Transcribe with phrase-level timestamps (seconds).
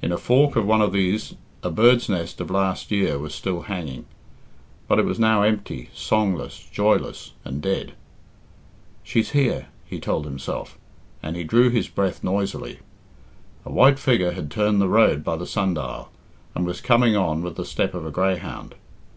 [0.00, 3.62] In a fork of one of these a bird's nest of last year was still
[3.62, 4.06] hanging;
[4.86, 7.94] but it was now empty, songless, joyless, and dead.
[9.02, 10.78] "She's here." he told himself,
[11.24, 12.78] and he drew his breath noisily.
[13.66, 16.10] A white figure had turned the road by the sundial,
[16.54, 18.76] and was coming on with the step of a greyhound.